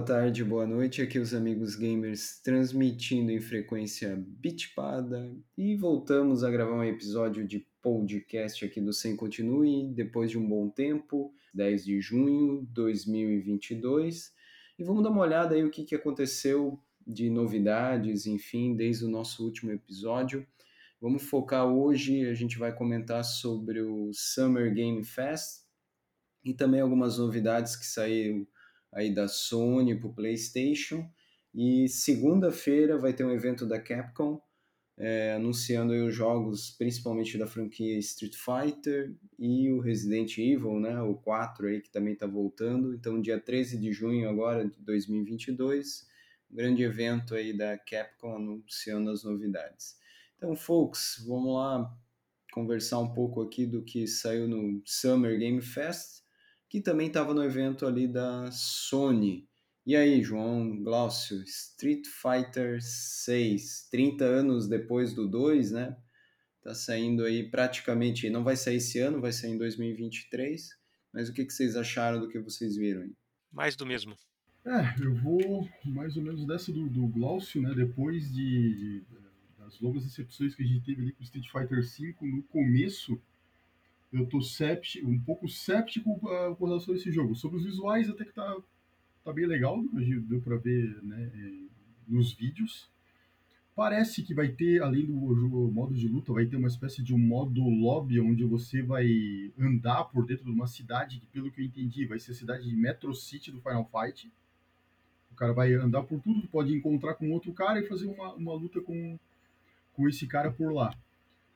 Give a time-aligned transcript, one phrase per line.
[0.00, 1.02] boa tarde, boa noite.
[1.02, 7.66] Aqui os amigos gamers transmitindo em frequência bitpada e voltamos a gravar um episódio de
[7.82, 14.32] podcast aqui do Sem Continue depois de um bom tempo, 10 de junho de 2022.
[14.78, 19.10] E vamos dar uma olhada aí o que, que aconteceu de novidades, enfim, desde o
[19.10, 20.46] nosso último episódio.
[20.98, 25.66] Vamos focar hoje, a gente vai comentar sobre o Summer Game Fest
[26.42, 28.46] e também algumas novidades que saíram
[28.92, 31.08] aí da Sony para o PlayStation.
[31.54, 34.40] E segunda-feira vai ter um evento da Capcom
[35.00, 41.14] é, anunciando os jogos, principalmente da franquia Street Fighter e o Resident Evil, né, o
[41.14, 42.94] 4 aí que também está voltando.
[42.94, 46.06] Então, dia 13 de junho agora de 2022,
[46.50, 49.98] um grande evento aí da Capcom anunciando as novidades.
[50.36, 51.98] Então, folks, vamos lá
[52.52, 56.19] conversar um pouco aqui do que saiu no Summer Game Fest
[56.70, 59.44] que também estava no evento ali da Sony.
[59.84, 65.96] E aí, João Glaucio, Street Fighter 6, 30 anos depois do 2, né?
[66.62, 70.70] Tá saindo aí praticamente, não vai sair esse ano, vai sair em 2023.
[71.12, 73.12] Mas o que, que vocês acharam do que vocês viram aí?
[73.50, 74.16] Mais do mesmo.
[74.64, 77.74] É, eu vou mais ou menos dessa do, do Glaucio, né?
[77.74, 79.04] Depois de, de,
[79.58, 83.20] das longas decepções que a gente teve ali com o Street Fighter 5 no começo,
[84.12, 87.34] eu tô séptico, um pouco séptico com relação a esse jogo.
[87.34, 88.56] Sobre os visuais, até que tá,
[89.24, 89.82] tá bem legal,
[90.28, 91.52] deu para ver né, é,
[92.08, 92.90] nos vídeos.
[93.74, 97.18] Parece que vai ter, além do modo de luta, vai ter uma espécie de um
[97.18, 99.06] modo lobby onde você vai
[99.58, 102.68] andar por dentro de uma cidade que, pelo que eu entendi, vai ser a cidade
[102.68, 104.30] de Metro City do Final Fight.
[105.30, 108.52] O cara vai andar por tudo, pode encontrar com outro cara e fazer uma, uma
[108.52, 109.18] luta com,
[109.94, 110.92] com esse cara por lá.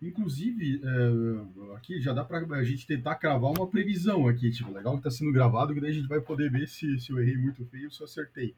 [0.06, 4.94] Inclusive, é, aqui já dá para a gente tentar cravar uma previsão aqui, tipo, legal
[4.94, 7.36] que está sendo gravado, que daí a gente vai poder ver se, se eu errei
[7.36, 8.54] muito feio ou se eu acertei.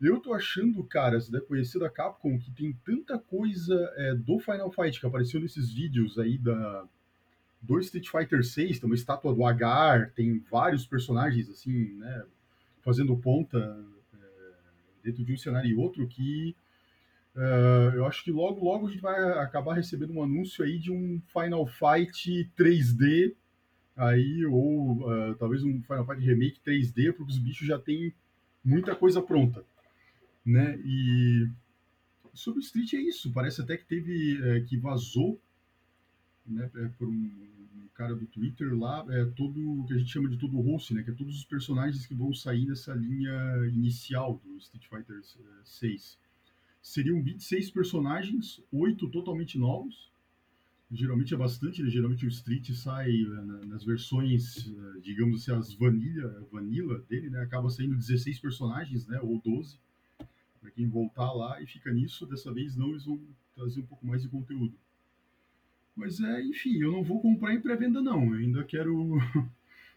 [0.00, 4.72] Eu tô achando, caras, né, conhecido a Capcom, que tem tanta coisa é, do Final
[4.72, 6.88] Fight que apareceu nesses vídeos aí da,
[7.60, 12.24] do Street Fighter 6, tem uma estátua do Agar, tem vários personagens, assim, né,
[12.80, 13.58] fazendo ponta
[14.14, 14.52] é,
[15.04, 16.56] dentro de um cenário e outro, que
[17.34, 20.90] Uh, eu acho que logo, logo a gente vai acabar recebendo um anúncio aí de
[20.90, 23.34] um Final Fight 3D
[23.96, 28.12] aí, ou uh, talvez um Final Fight Remake 3D, porque os bichos já têm
[28.64, 29.64] muita coisa pronta,
[30.44, 30.78] né?
[30.84, 31.48] E
[32.34, 35.40] sobre o Street é isso, parece até que teve, é, que vazou,
[36.46, 37.30] né, é, por um,
[37.94, 40.94] cara do Twitter lá, é todo o que a gente chama de todo o host,
[40.94, 45.20] né, que é todos os personagens que vão sair nessa linha inicial do Street Fighter
[45.62, 46.18] 6
[46.82, 50.10] seriam 26 personagens, oito totalmente novos.
[50.92, 51.88] Geralmente é bastante, né?
[51.88, 57.42] geralmente o Street sai né, nas versões, eh, digamos assim, as vanilla, vanilla dele, né?
[57.42, 59.20] acaba saindo 16 personagens, né?
[59.22, 59.78] ou 12,
[60.60, 62.26] para quem voltar lá e fica nisso.
[62.26, 63.20] Dessa vez não, eles vão
[63.54, 64.74] trazer um pouco mais de conteúdo.
[65.94, 69.16] Mas é, enfim, eu não vou comprar em pré-venda não, eu ainda quero...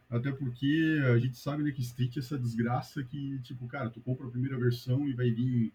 [0.10, 4.00] Até porque a gente sabe né, que Street é essa desgraça que, tipo, cara, tu
[4.00, 5.74] compra a primeira versão e vai vir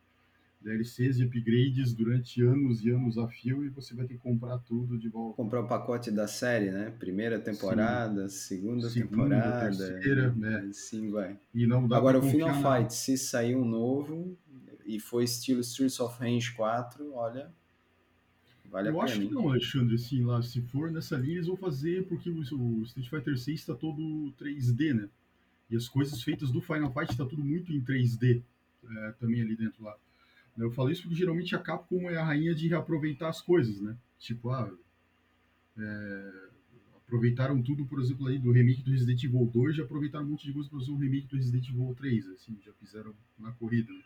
[0.60, 4.58] DLCs e upgrades durante anos e anos a fio e você vai ter que comprar
[4.58, 5.36] tudo de volta.
[5.36, 6.92] Comprar o pacote da série, né?
[6.98, 8.56] Primeira temporada, Sim.
[8.56, 9.76] segunda, segunda temporada.
[9.76, 10.68] Terceira, né?
[10.72, 11.38] Sim, vai.
[11.54, 14.36] E não dá Agora, o Final Fight, se sair um novo
[14.84, 17.50] e for estilo Streets of Rage 4, olha.
[18.70, 19.28] Vale Eu a acho pena.
[19.28, 22.82] que não, Alexandre, assim, lá, se for nessa linha, eles vão fazer porque o, o
[22.82, 25.08] Street Fighter 6 está todo 3D, né?
[25.70, 28.42] E as coisas feitas do Final Fight está tudo muito em 3D
[28.90, 29.96] é, também ali dentro lá.
[30.58, 33.96] Eu falo isso porque geralmente a Capcom é a rainha de reaproveitar as coisas, né?
[34.18, 34.70] Tipo, ah,
[35.78, 36.32] é,
[36.96, 40.44] aproveitaram tudo, por exemplo, aí do remake do Resident Evil 2, já aproveitaram um monte
[40.44, 43.92] de coisa para fazer o remake do Resident Evil 3, assim, já fizeram na corrida.
[43.92, 44.00] Né?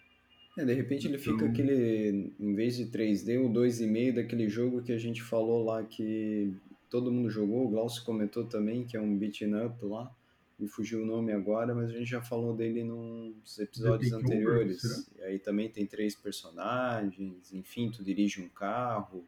[0.59, 1.33] É, de repente ele então...
[1.33, 5.83] fica aquele, em vez de 3D, o 2,5 daquele jogo que a gente falou lá
[5.83, 6.53] que
[6.91, 10.15] todo mundo jogou, o Glaucio comentou também, que é um beat'em up lá
[10.62, 14.84] me fugiu o nome agora, mas a gente já falou dele nos episódios anteriores.
[14.84, 19.24] Over, e aí também tem três personagens, enfim, tu dirige um carro.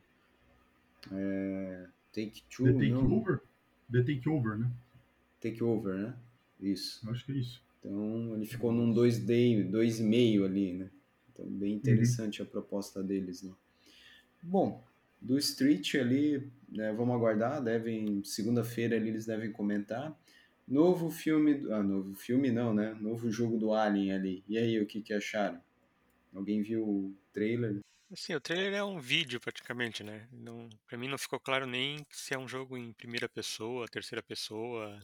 [1.10, 1.86] É...
[2.12, 3.12] Take Two, The Take não.
[3.12, 3.40] Over?
[3.90, 4.70] The Take Over, né?
[5.40, 6.14] Take Over, né?
[6.60, 7.10] Isso.
[7.10, 7.60] Acho que é isso.
[7.80, 10.88] Então ele ficou num 2D, 2,5 ali, né?
[11.32, 11.76] Então bem uhum.
[11.78, 12.46] interessante uhum.
[12.46, 13.52] a proposta deles, né?
[14.40, 14.80] Bom,
[15.20, 20.16] do Street ali, né, vamos aguardar, devem segunda-feira ali eles devem comentar.
[20.66, 21.66] Novo filme.
[21.70, 22.94] Ah, novo filme não, né?
[23.00, 24.44] Novo jogo do Alien ali.
[24.48, 25.60] E aí, o que, que acharam?
[26.34, 27.80] Alguém viu o trailer?
[28.14, 30.28] Sim, o trailer é um vídeo praticamente, né?
[30.32, 34.22] Não, pra mim não ficou claro nem se é um jogo em primeira pessoa, terceira
[34.22, 35.00] pessoa,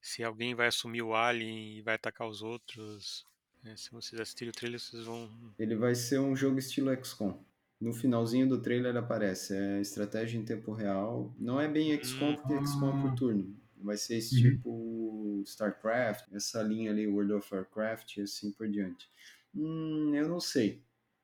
[0.00, 3.24] se alguém vai assumir o Alien e vai atacar os outros.
[3.64, 5.28] É, se vocês assistirem o trailer, vocês vão.
[5.58, 7.42] Ele vai ser um jogo estilo XCOM.
[7.80, 11.34] No finalzinho do trailer aparece, é estratégia em tempo real.
[11.38, 13.56] Não é bem XCOM, porque XCOM é por turno.
[13.86, 14.50] Vai ser esse Uhum.
[14.50, 19.08] tipo StarCraft, essa linha ali, World of Warcraft e assim por diante.
[19.54, 20.82] Hum, eu não sei.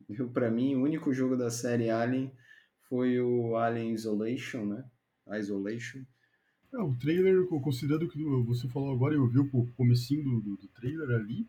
[0.09, 2.33] Eu, pra mim, o único jogo da série Alien
[2.89, 4.85] foi o Alien Isolation, né?
[5.39, 6.03] Isolation.
[6.73, 10.57] É, o trailer, co- considerando que você falou agora, eu vi o comecinho do, do,
[10.57, 11.47] do trailer ali,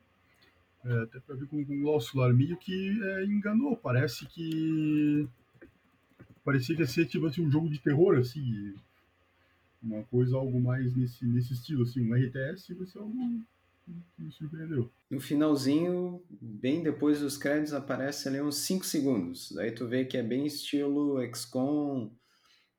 [0.86, 3.76] é, até pra ver com, com o lá, meio que é, enganou.
[3.78, 5.28] Parece que.
[6.44, 8.74] Parecia que ia ser tipo assim, um jogo de terror, assim.
[9.84, 13.14] Uma coisa, algo mais nesse, nesse estilo, assim, um RTS vai ser algo
[14.16, 14.90] que me surpreendeu.
[15.10, 19.52] No finalzinho, bem depois dos créditos, aparece ali uns 5 segundos.
[19.52, 22.10] Daí tu vê que é bem estilo XCOM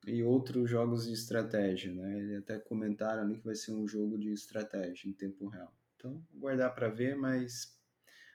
[0.07, 2.19] e outros jogos de estratégia, né?
[2.19, 5.73] Eles até comentaram ali que vai ser um jogo de estratégia em tempo real.
[5.97, 7.79] Então, guardar para ver, mas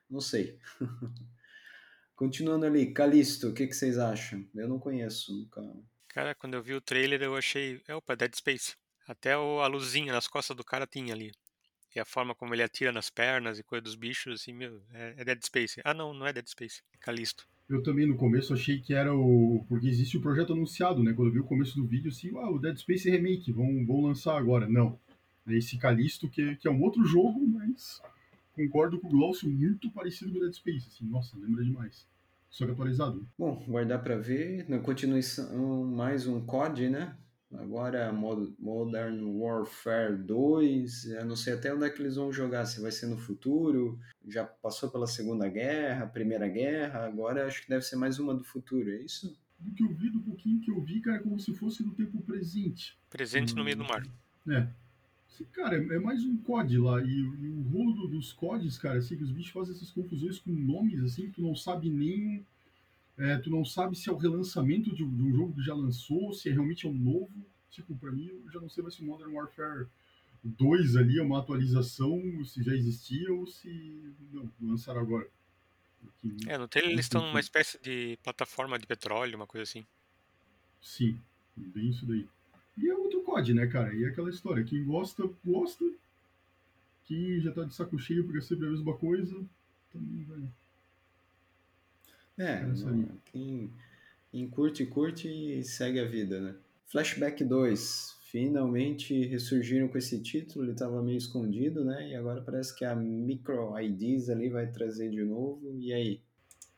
[0.09, 0.59] não sei.
[2.15, 4.45] Continuando ali, Calisto, o que, que vocês acham?
[4.55, 5.61] Eu não conheço, nunca.
[6.09, 7.81] Cara, quando eu vi o trailer, eu achei.
[7.89, 8.75] Opa, Dead Space.
[9.07, 11.31] Até a luzinha nas costas do cara tinha ali.
[11.95, 15.15] E a forma como ele atira nas pernas e coisa dos bichos, assim, meu, é,
[15.17, 15.81] é Dead Space.
[15.83, 16.81] Ah, não, não é Dead Space.
[16.99, 17.47] Calisto.
[17.67, 19.63] Eu também no começo achei que era o.
[19.67, 21.13] Porque existe o projeto anunciado, né?
[21.13, 24.01] Quando eu vi o começo do vídeo, assim, ah, o Dead Space Remake, vão, vão
[24.01, 24.67] lançar agora.
[24.67, 24.99] Não.
[25.47, 28.01] É esse Calisto, que, que é um outro jogo, mas
[28.53, 30.87] concordo com o Glaucio, muito parecido com o Dead Space.
[30.87, 32.07] Assim, nossa, lembra demais.
[32.49, 33.27] Só que atualizado.
[33.37, 34.65] Bom, guardar para ver.
[34.67, 37.15] Na continuação, mais um COD, né?
[37.53, 41.05] Agora Mod- Modern Warfare 2.
[41.05, 43.99] Eu não sei até onde é que eles vão jogar, se vai ser no futuro.
[44.27, 48.43] Já passou pela Segunda Guerra, Primeira Guerra, agora acho que deve ser mais uma do
[48.43, 49.35] futuro, é isso?
[49.59, 51.93] Do que eu vi, do pouquinho que eu vi, cara, é como se fosse no
[51.93, 52.97] tempo presente.
[53.09, 54.03] Presente no meio do mar.
[54.49, 54.67] É.
[55.53, 57.01] Cara, é é mais um COD lá.
[57.01, 60.37] E, e o rolo do- dos CODs, cara, assim, que os bichos fazem essas confusões
[60.39, 62.45] com nomes, assim, que tu não sabe nem.
[63.17, 65.73] é, tu não sabe se é o relançamento de, um- de um jogo que já
[65.75, 67.29] lançou, se é realmente é um novo.
[67.71, 69.87] Tipo, pra mim, eu já não sei mais se o Modern Warfare
[70.43, 73.69] 2 ali é uma atualização, se já existia ou se.
[74.33, 75.27] Não, lançaram agora.
[76.07, 79.85] Aqui, É, no trailer eles estão numa espécie de plataforma de petróleo, uma coisa assim.
[80.81, 81.19] Sim,
[81.55, 82.27] bem isso daí.
[82.77, 83.93] E é outro COD, né, cara?
[83.93, 85.85] E é aquela história, quem gosta, gosta.
[87.05, 89.35] Quem já tá de saco cheio porque é sempre a mesma coisa,
[89.91, 90.43] também vai.
[92.37, 93.07] É, não, aí.
[93.25, 93.71] quem,
[94.31, 96.55] quem curte, curte e segue a vida, né?
[96.87, 98.17] Flashback 2.
[98.31, 102.09] Finalmente ressurgiram com esse título, ele estava meio escondido, né?
[102.09, 105.75] E agora parece que a Micro IDs ali vai trazer de novo.
[105.79, 106.21] E aí?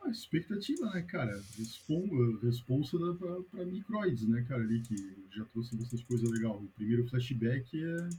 [0.03, 1.41] A expectativa, né, cara?
[1.57, 2.07] Respon
[2.41, 2.97] responsa
[3.51, 4.95] pra, Microids, né, cara, ali que
[5.35, 6.61] já trouxe bastante coisa legal.
[6.61, 8.09] O primeiro flashback é,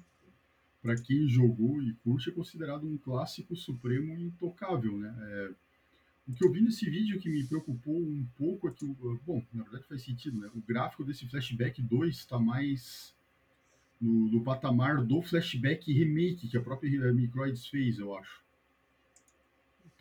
[0.80, 5.14] pra quem jogou e curte, é considerado um clássico supremo intocável, né?
[5.20, 5.54] É,
[6.28, 8.86] o que eu vi nesse vídeo que me preocupou um pouco é que,
[9.26, 10.50] bom, na verdade faz sentido, né?
[10.54, 13.12] O gráfico desse flashback 2 está mais
[14.00, 18.41] no, no patamar do flashback remake que a própria Microids fez, eu acho.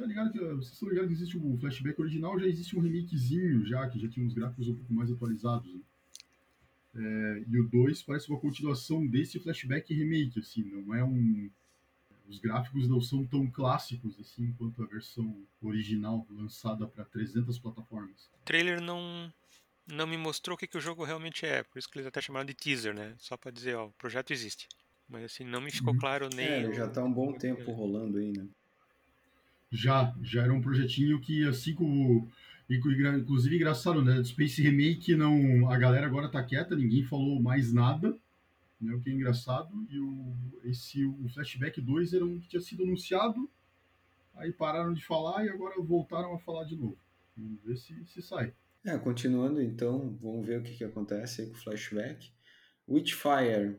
[0.01, 3.63] Tá ligado que vocês estão ligados que existe o flashback original, já existe um remakezinho
[3.68, 5.71] já, que já tinha uns gráficos um pouco mais atualizados.
[5.71, 5.80] Né?
[6.95, 11.51] É, e o 2 parece uma continuação desse flashback remake, assim, não é um.
[12.27, 18.27] Os gráficos não são tão clássicos assim quanto a versão original lançada para 300 plataformas.
[18.41, 19.31] O trailer não,
[19.86, 22.22] não me mostrou o que, que o jogo realmente é, por isso que eles até
[22.22, 23.13] chamaram de teaser, né?
[23.20, 24.67] Só pra dizer, ó, o projeto existe.
[25.08, 26.00] Mas assim, não me ficou Uhum.
[26.00, 26.48] claro nem.
[26.48, 28.48] É, ele o- já tá um bom tempo rolando aí, né?
[29.72, 32.30] Já, já era um projetinho que assim como.
[32.70, 34.24] inclu- Inclusive engraçado, né?
[34.24, 35.70] Space Remake não.
[35.72, 38.16] A galera agora tá quieta, ninguém falou mais nada.
[38.80, 39.70] Né, o que é engraçado.
[39.90, 43.50] E o, esse, o Flashback 2 era um que tinha sido anunciado.
[44.36, 46.98] Aí pararam de falar e agora voltaram a falar de novo.
[47.38, 48.54] Vamos ver se, se sai.
[48.84, 52.32] É, continuando então, vamos ver o que, que acontece aí com o Flashback.
[52.90, 53.78] Witchfire,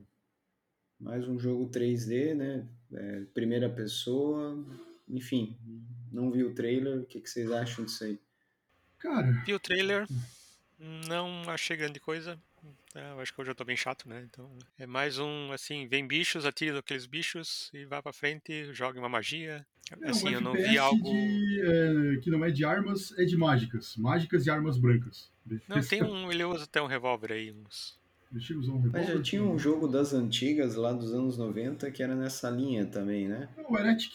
[1.00, 2.66] mais um jogo 3D, né?
[2.92, 4.64] É, primeira pessoa,
[5.12, 5.56] enfim,
[6.10, 8.18] não vi o trailer, o que, que vocês acham disso aí?
[8.98, 10.06] Cara, Vi o trailer,
[11.08, 12.38] não achei grande coisa.
[12.94, 14.22] É, eu acho que hoje eu tô bem chato, né?
[14.30, 18.98] Então, é mais um, assim, vem bichos, atira naqueles bichos e vai pra frente, joga
[19.00, 19.66] uma magia.
[20.00, 21.02] é Assim, um eu não vi algo.
[21.02, 23.96] de, é, que não é de armas, é de mágicas.
[23.96, 25.30] Mágicas e armas brancas.
[25.66, 26.30] Não, tem um.
[26.30, 27.98] Ele usa até um revólver aí, uns.
[28.30, 29.16] Deixa eu usar um Mas revólver.
[29.16, 33.26] já tinha um jogo das antigas, lá dos anos 90, que era nessa linha também,
[33.26, 33.48] né?
[33.56, 34.12] É, O Heretic.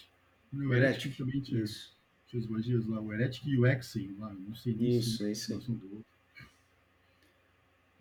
[0.66, 1.96] O Heretic Heretic, também tinha, Isso.
[2.28, 3.00] tinha as magias lá.
[3.02, 4.34] O Heretic e o Exen lá.
[4.34, 6.06] Não sei nem Isso, se é isso do outro.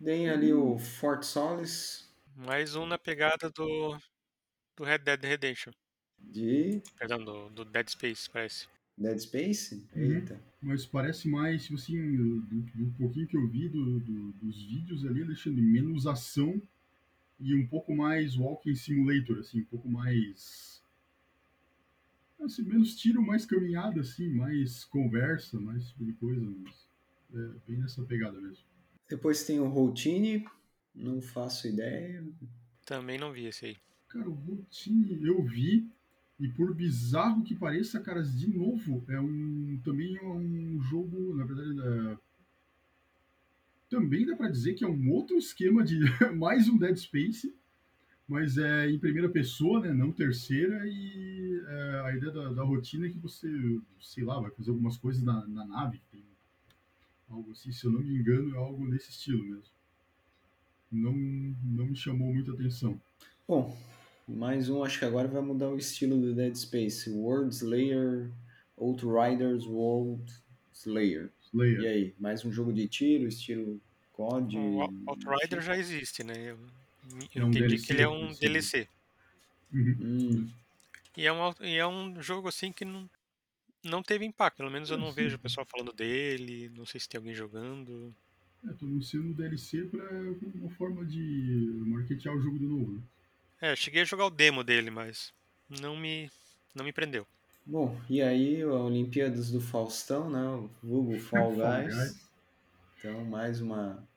[0.03, 3.97] Tem ali o Fort Solis, Mais um na pegada do.
[4.75, 5.71] Do Red Dead Redemption.
[6.19, 8.67] de Perdão, do, do Dead Space, parece.
[8.97, 9.83] Dead Space?
[9.95, 10.01] Uhum.
[10.15, 10.39] Eita.
[10.61, 15.05] Mas parece mais, tipo assim, do, do pouquinho que eu vi do, do, dos vídeos
[15.05, 16.61] ali, Alexandre, menos ação
[17.39, 20.76] e um pouco mais Walking Simulator, assim, um pouco mais.
[22.41, 26.41] Assim, menos tiro, mais caminhada, assim, mais conversa, mais tipo de coisa.
[26.41, 26.87] Mas
[27.33, 28.63] é bem nessa pegada mesmo.
[29.09, 30.45] Depois tem o Routine,
[30.93, 32.23] não faço ideia.
[32.85, 33.77] Também não vi esse aí.
[34.07, 35.89] Cara, o Routine eu vi,
[36.39, 39.79] e por bizarro que pareça, caras, de novo, é um.
[39.83, 42.17] Também é um jogo, na verdade, é,
[43.89, 45.99] também dá pra dizer que é um outro esquema de
[46.35, 47.55] mais um Dead Space,
[48.27, 53.09] mas é em primeira pessoa, né, não terceira, e é, a ideia da, da, rotina
[53.09, 53.47] que você,
[53.99, 56.23] sei lá, vai fazer algumas coisas na, na nave, tem
[57.29, 59.75] algo assim, se eu não me engano, é algo nesse estilo mesmo.
[60.91, 62.99] Não, não me chamou muita atenção.
[63.47, 63.77] Bom,
[64.27, 67.09] mais um, acho que agora vai mudar o estilo do Dead Space.
[67.09, 68.31] World Slayer,
[68.77, 70.31] Outriders World
[70.73, 71.31] Slayer.
[71.41, 71.81] Slayer.
[71.81, 73.81] E aí, mais um jogo de tiro, estilo
[74.13, 74.57] COD?
[74.57, 76.33] O Outrider já existe, né?
[76.37, 76.57] Eu,
[77.35, 78.39] eu É um entendi DLC, que ele é um sim.
[78.39, 78.87] DLC.
[79.73, 79.97] Uhum.
[80.01, 80.49] Hum,
[81.17, 83.09] E é, um, e é um jogo assim que não,
[83.83, 84.57] não teve impacto.
[84.57, 85.15] Pelo menos eu não Sim.
[85.15, 86.69] vejo o pessoal falando dele.
[86.77, 88.15] Não sei se tem alguém jogando.
[88.63, 90.07] É, tô anunciando o DLC pra
[90.53, 93.01] uma forma de marketear o jogo de novo, né?
[93.59, 95.33] É, cheguei a jogar o demo dele, mas
[95.67, 96.29] não me,
[96.75, 97.25] não me prendeu.
[97.65, 100.47] Bom, e aí, a Olimpíadas do Faustão, né?
[100.47, 102.29] O vulgo Fall Guys.
[102.99, 104.07] Então, mais uma,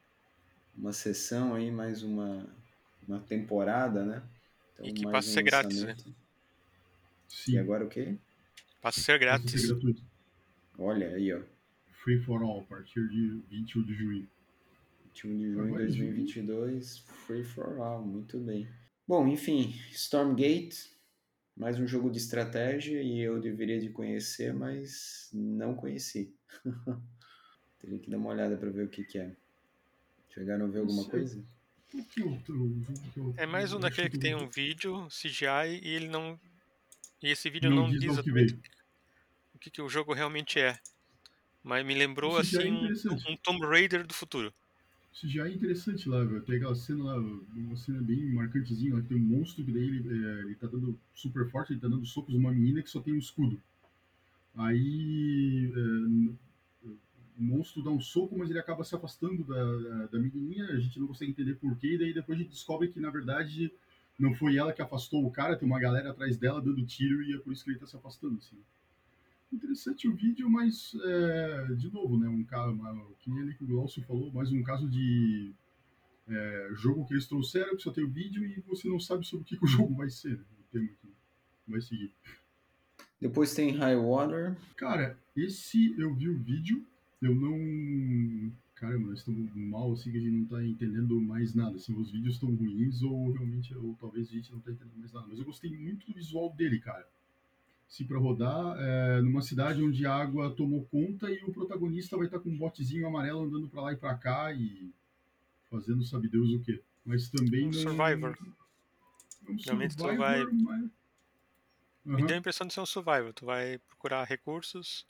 [0.76, 2.46] uma sessão aí, mais uma,
[3.08, 4.22] uma temporada, né?
[4.74, 6.19] Então, E que mais passa a um ser grátis, lançamento.
[7.30, 7.52] Sim.
[7.52, 8.16] E agora o quê?
[8.82, 9.66] Passa a ser vai ser grátis.
[9.66, 10.02] gratuito.
[10.78, 11.40] Olha aí, ó.
[12.02, 14.28] Free for all, a partir de 21 de junho.
[15.04, 18.68] 21 de junho de Agora, 2022, Free for All, muito bem.
[19.06, 20.90] Bom, enfim, Stormgate,
[21.56, 26.34] mais um jogo de estratégia e eu deveria de conhecer, mas não conheci.
[27.78, 29.34] Teria que dar uma olhada para ver o que, que é.
[30.30, 31.42] Chegaram a ver alguma coisa?
[33.36, 36.38] É É mais um daquele que tem um vídeo CGI e ele não.
[37.22, 38.58] E esse vídeo Não não, diz diz onde que
[39.54, 40.78] o que, que o jogo realmente é.
[41.62, 43.32] Mas me lembrou Isso é assim um, interessante.
[43.32, 44.52] um Tomb Raider do futuro.
[45.12, 46.40] Isso já é interessante lá, velho.
[46.42, 49.82] Tem aquela cena lá, uma cena bem marcantezinha lá, que tem um monstro que daí
[49.82, 53.00] ele, é, ele tá dando super forte, ele tá dando socos numa menina que só
[53.00, 53.60] tem um escudo.
[54.56, 60.18] Aí é, o monstro dá um soco, mas ele acaba se afastando da, da, da
[60.18, 63.10] menininha, a gente não consegue entender porquê, e daí depois a gente descobre que na
[63.10, 63.72] verdade
[64.20, 67.34] não foi ela que afastou o cara, tem uma galera atrás dela dando tiro e
[67.34, 68.58] é por isso que ele tá se afastando, assim.
[69.50, 72.28] Interessante o vídeo, mas é, de novo, né?
[72.28, 72.78] Um caso,
[73.18, 75.52] que nem ali que o Glaucio falou, mais um caso de
[76.28, 79.42] é, jogo que eles trouxeram, que só tem o vídeo e você não sabe sobre
[79.42, 82.12] o que, que o jogo vai ser, né, o tema que vai seguir.
[83.20, 84.56] Depois tem High Water.
[84.76, 86.86] Cara, esse eu vi o vídeo,
[87.20, 88.52] eu não.
[88.80, 91.78] Caramba, nós estamos mal assim que a gente não tá entendendo mais nada.
[91.78, 95.12] Se os vídeos estão ruins ou realmente, ou talvez a gente não tá entendendo mais
[95.12, 95.26] nada.
[95.28, 97.06] Mas eu gostei muito do visual dele, cara.
[97.86, 102.24] Se para rodar é, numa cidade onde a água tomou conta e o protagonista vai
[102.26, 104.90] estar com um botezinho amarelo andando para lá e para cá e
[105.68, 106.82] fazendo sabe Deus o quê.
[107.04, 107.72] Mas também Um não.
[107.82, 108.38] Survivor.
[109.46, 110.90] É um Realmente tu Survivor, vai- mas.
[112.02, 113.32] Me Aham, deu a impressão de ser um survival.
[113.34, 115.06] Tu vai procurar recursos,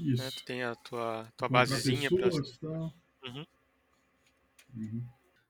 [0.00, 0.12] né?
[0.12, 0.36] Isso.
[0.36, 2.24] Tu tem a tua, tua basezinha pra.
[2.24, 2.94] pessoas, tal.
[3.24, 3.46] Uhum.
[4.74, 5.04] Uhum.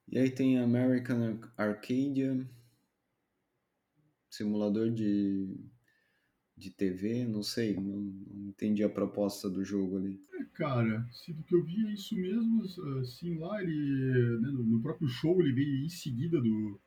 [0.09, 2.49] E aí tem American Arcadia.
[4.31, 5.55] Simulador de,
[6.57, 10.19] de TV, não sei, não, não entendi a proposta do jogo ali.
[10.33, 12.63] É, cara, se do que eu vi é isso mesmo,
[13.01, 16.81] assim, lá ele, né, no próprio show ele veio em seguida do,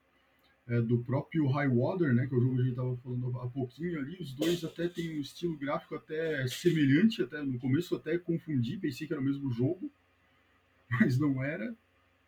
[0.68, 3.40] é, do próprio High Water, né, que é o jogo que a gente tava falando
[3.40, 7.96] há pouquinho ali, os dois até têm um estilo gráfico até semelhante, até no começo
[7.96, 9.92] até confundi, pensei que era o mesmo jogo,
[10.90, 11.76] mas não era.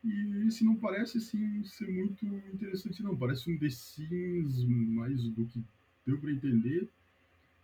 [0.03, 5.45] E esse não parece assim ser muito interessante não, parece um The Sims mais do
[5.47, 5.63] que
[6.05, 6.87] deu para entender,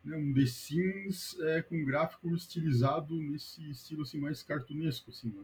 [0.04, 5.44] né, um The Sims é, com gráfico estilizado nesse estilo assim mais cartunesco assim, né?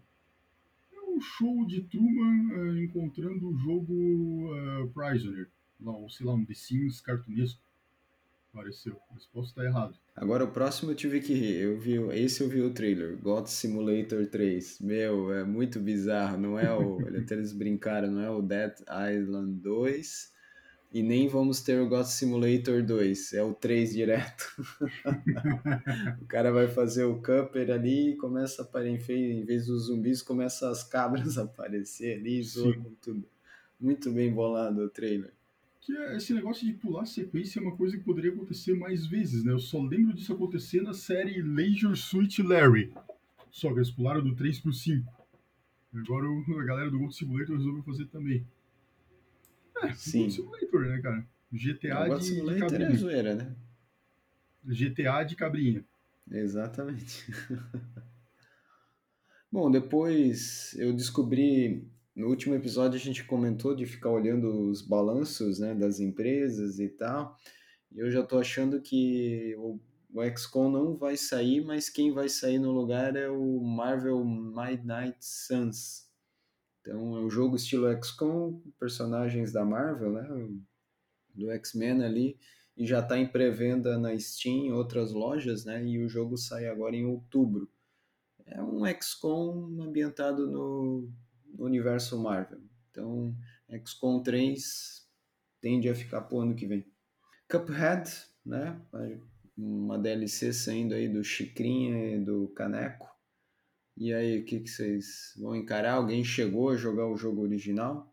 [1.20, 5.50] Um show de Truman é, encontrando o jogo é, Prisoner,
[5.82, 7.62] lá, ou sei lá, um The Sims cartunesco.
[8.54, 9.96] Pareceu, mas posso estar errado.
[10.16, 11.58] Agora o próximo eu tive que rir.
[11.58, 14.80] Eu vi, esse eu vi o trailer, God Simulator 3.
[14.80, 16.38] Meu, é muito bizarro.
[16.38, 17.00] Não é o.
[17.20, 18.74] Até eles brincaram, não é o Dead
[19.14, 20.34] Island 2.
[20.91, 23.34] E nem vamos ter o God Simulator 2.
[23.34, 24.51] É o 3 direto.
[26.19, 29.15] o cara vai fazer o camper ali e começa a aparecer.
[29.15, 33.24] Em vez dos zumbis, começa as cabras a aparecer ali zoa com tudo.
[33.79, 35.31] Muito bem bolado o trailer.
[35.79, 39.43] Que é esse negócio de pular sequência é uma coisa que poderia acontecer mais vezes,
[39.43, 39.53] né?
[39.53, 42.91] Eu só lembro disso acontecer na série Leisure Suit Larry.
[43.51, 45.19] Só que eles pularam do 3 pro 5.
[45.93, 48.46] Agora a galera do Gold Simulator resolveu fazer também.
[49.84, 50.20] É, Sim.
[50.20, 51.28] Gold Simulator, né, cara?
[51.52, 52.90] GTA de, de cabrinha.
[52.90, 53.56] É zoeira, né?
[54.64, 55.86] GTA de cabrinha.
[56.32, 57.26] Exatamente.
[59.52, 65.58] Bom, depois eu descobri, no último episódio a gente comentou de ficar olhando os balanços
[65.58, 67.36] né, das empresas e tal,
[67.92, 69.80] e eu já estou achando que o,
[70.14, 75.18] o XCOM não vai sair, mas quem vai sair no lugar é o Marvel Midnight
[75.20, 76.09] Suns.
[76.82, 80.28] Então é um jogo estilo XCOM, personagens da Marvel, né,
[81.34, 82.40] do X-Men ali,
[82.78, 86.68] e já está em pré-venda na Steam, em outras lojas, né, e o jogo sai
[86.68, 87.70] agora em outubro
[88.52, 91.12] é um XCOM ambientado no,
[91.54, 92.62] no universo Marvel.
[92.90, 93.36] Então,
[93.86, 95.08] XCOM 3
[95.62, 96.86] tende a ficar pro ano que vem.
[97.50, 98.10] Cuphead,
[98.46, 98.80] né?
[99.58, 103.09] Uma DLC saindo aí do Chicrinha e do Caneco.
[104.00, 105.96] E aí, o que, que vocês vão encarar?
[105.96, 108.10] Alguém chegou a jogar o jogo original?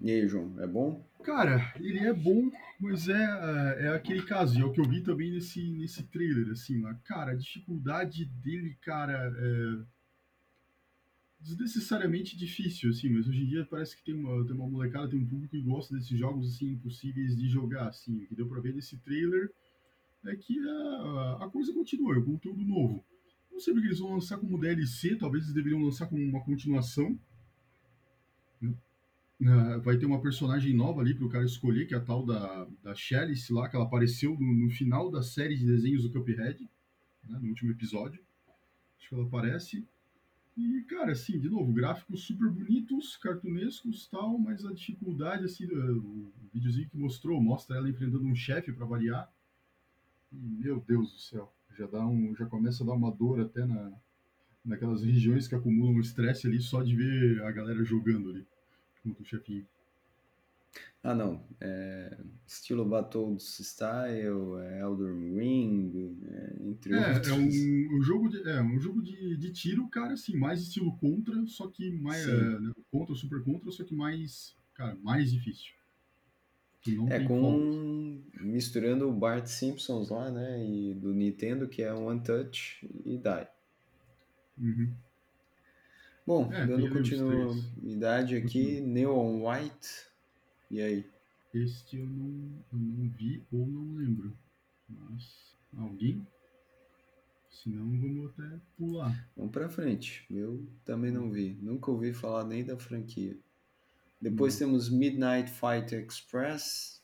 [0.00, 1.04] E aí, João, é bom?
[1.24, 5.02] Cara, ele é bom, mas é, é aquele caso, e é o que eu vi
[5.02, 6.94] também nesse, nesse trailer, assim, lá.
[7.02, 9.96] Cara, a dificuldade dele, cara, é
[11.40, 15.18] desnecessariamente difícil, assim, mas hoje em dia parece que tem uma, tem uma molecada, tem
[15.18, 18.16] um público que gosta desses jogos, assim, impossíveis de jogar, assim.
[18.16, 19.50] O que deu pra ver nesse trailer
[20.24, 23.04] é que a, a coisa continua, é um conteúdo novo.
[23.56, 27.18] Não sei porque eles vão lançar como DLC, talvez eles deveriam lançar como uma continuação,
[29.38, 32.24] Uh, vai ter uma personagem nova ali para o cara escolher, que é a tal
[32.24, 36.10] da, da Chalice lá, que ela apareceu no, no final da série de desenhos do
[36.10, 36.66] Cuphead,
[37.28, 38.24] né, no último episódio.
[38.98, 39.86] Acho que ela aparece.
[40.56, 46.32] E, cara, assim, de novo, gráficos super bonitos, cartunescos tal, mas a dificuldade, assim, o
[46.54, 49.30] videozinho que mostrou, mostra ela enfrentando um chefe para variar.
[50.32, 53.64] E, meu Deus do céu, já, dá um, já começa a dar uma dor até
[53.64, 53.92] na,
[54.64, 58.46] naquelas regiões que acumulam estresse ali só de ver a galera jogando ali
[59.02, 59.66] contra o chefinho.
[61.02, 61.46] Ah, não.
[61.60, 67.28] É, estilo Battletoads Style, é Elden Ring, é, entre é, outros.
[67.28, 70.96] É um, um jogo, de, é um jogo de, de tiro, cara, assim, mais estilo
[70.98, 72.26] Contra, só que mais...
[72.26, 75.75] É, né, contra, Super Contra, só que mais, cara, mais difícil.
[77.10, 78.20] É com...
[78.40, 83.48] Misturando o Bart Simpsons lá, né, e do Nintendo, que é One Touch e Die.
[84.58, 84.92] Uhum.
[86.26, 88.86] Bom, é, dando continuidade aqui, uhum.
[88.88, 90.06] Neon White.
[90.70, 91.06] E aí?
[91.54, 94.36] Este eu não, eu não vi ou não lembro.
[94.88, 96.26] Mas alguém?
[97.48, 99.28] Se não, vamos até pular.
[99.36, 100.26] Vamos pra frente.
[100.30, 101.56] Eu também não vi.
[101.62, 103.36] Nunca ouvi falar nem da franquia.
[104.20, 104.66] Depois não.
[104.66, 107.02] temos Midnight Fight Express.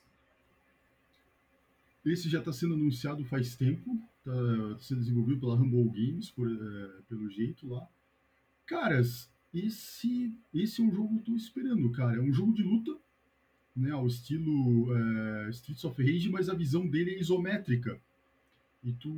[2.05, 4.01] Esse já está sendo anunciado faz tempo.
[4.18, 7.88] Está sendo desenvolvido pela Humble Games, por, é, pelo jeito lá.
[8.66, 12.16] Caras, esse, esse é um jogo que eu tô esperando, cara.
[12.16, 12.96] É um jogo de luta,
[13.75, 18.01] né, ao estilo é, Streets of Rage, mas a visão dele é isométrica.
[18.83, 19.12] E tu,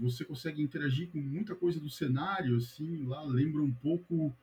[0.00, 4.34] você consegue interagir com muita coisa do cenário, assim, lá lembra um pouco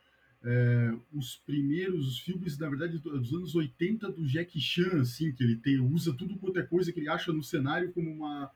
[0.44, 5.56] é, os primeiros filmes, na verdade, dos anos 80 do Jack Chan, assim, que ele
[5.58, 8.52] tem, usa tudo quanto é coisa que ele acha no cenário como uma,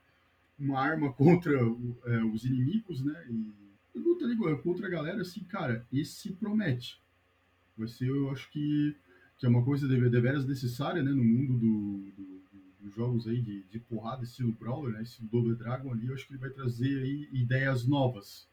[0.58, 3.26] uma arma contra é, os inimigos, né?
[3.30, 3.66] E,
[3.98, 7.00] luta ali contra a galera, assim, cara, esse promete.
[7.76, 8.94] Vai ser, eu acho que,
[9.38, 12.42] que é uma coisa de, deveras necessária, né, no mundo do, do,
[12.80, 16.26] dos jogos aí de, de porrada, estilo Brawler, né, esse Double Dragon ali, eu acho
[16.26, 18.48] que ele vai trazer aí ideias novas.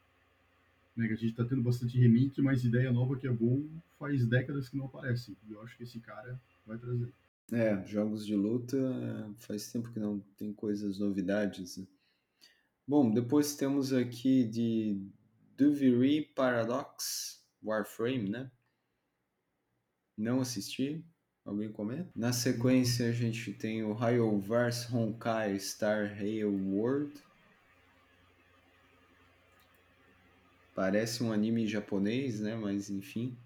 [0.96, 4.28] Né, que a gente tá tendo bastante remake, mas ideia nova que é bom faz
[4.28, 5.36] décadas que não aparece.
[5.48, 7.12] E eu acho que esse cara vai trazer.
[7.52, 8.78] É, jogos de luta
[9.38, 11.78] faz tempo que não tem coisas novidades.
[11.78, 11.88] Né?
[12.88, 15.02] Bom, depois temos aqui de
[15.58, 18.52] Duviri Paradox Warframe, né?
[20.18, 21.04] Não assisti.
[21.46, 22.10] Alguém comenta?
[22.16, 27.14] Na sequência, a gente tem o Rayoverse Honkai Star Rail World.
[30.76, 32.56] Parece um anime japonês, né?
[32.56, 33.38] Mas enfim.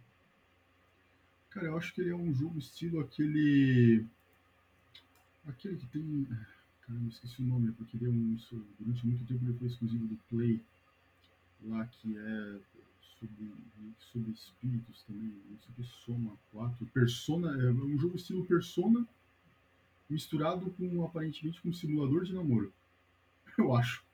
[1.50, 4.06] Cara, eu acho que ele é um jogo estilo aquele.
[5.48, 6.28] Aquele que tem.
[6.82, 8.38] Cara, eu esqueci o nome, porque ele é um.
[8.80, 10.62] Durante muito tempo ele foi exclusivo do Play
[11.66, 12.60] lá que é
[13.20, 13.54] sobre,
[14.12, 16.86] sobre espíritos também, não sei o que, Soma 4.
[16.88, 19.08] Persona, é um jogo estilo Persona
[20.10, 22.72] misturado com, aparentemente, com um simulador de namoro.
[23.58, 24.07] Eu acho.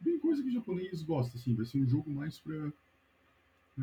[0.00, 3.82] Bem coisa que o japonês gosta, assim, vai ser um jogo mais pra, é,